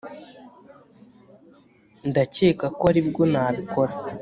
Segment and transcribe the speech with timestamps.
[2.09, 3.93] ndakeka ko aribwo nabikora